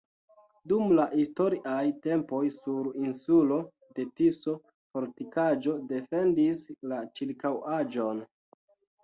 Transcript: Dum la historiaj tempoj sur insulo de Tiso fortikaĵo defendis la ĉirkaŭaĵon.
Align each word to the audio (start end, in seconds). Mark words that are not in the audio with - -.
Dum 0.69 0.85
la 0.99 1.03
historiaj 1.17 1.83
tempoj 2.05 2.39
sur 2.55 2.89
insulo 3.01 3.59
de 3.99 4.07
Tiso 4.23 4.57
fortikaĵo 4.97 5.77
defendis 5.93 6.65
la 6.95 7.01
ĉirkaŭaĵon. 7.21 8.27